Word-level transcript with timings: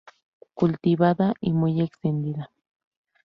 Cultivada 0.55 1.35
y 1.41 1.53
muy 1.53 1.79
extendida. 1.79 2.49